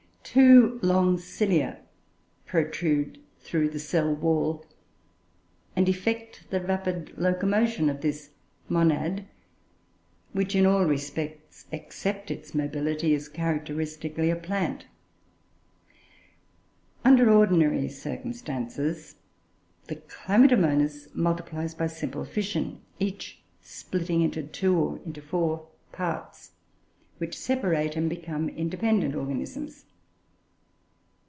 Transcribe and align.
Two 0.33 0.79
long 0.81 1.17
cilia 1.17 1.81
protrude 2.45 3.19
through 3.39 3.67
the 3.67 3.79
cell 3.79 4.15
wall, 4.15 4.65
and 5.75 5.89
effect 5.89 6.45
the 6.51 6.61
rapid 6.61 7.13
locomotion 7.17 7.89
of 7.89 7.99
this 7.99 8.29
"monad," 8.69 9.25
which, 10.31 10.55
in 10.55 10.65
all 10.65 10.85
respects 10.85 11.65
except 11.73 12.31
its 12.31 12.55
mobility, 12.55 13.13
is 13.13 13.27
characteristically 13.27 14.29
a 14.29 14.35
plant. 14.37 14.85
Under 17.03 17.29
ordinary 17.29 17.89
circumstances, 17.89 19.15
the 19.87 19.97
Chlamydomonas 19.97 21.13
multiplies 21.13 21.75
by 21.75 21.87
simple 21.87 22.23
fission, 22.23 22.79
each 23.01 23.41
splitting 23.61 24.21
into 24.21 24.43
two 24.43 24.77
or 24.77 25.01
into 25.05 25.21
four 25.21 25.67
parts, 25.91 26.51
which 27.17 27.37
separate 27.37 27.97
and 27.97 28.09
become 28.09 28.47
independent 28.47 29.13
organisms. 29.13 29.83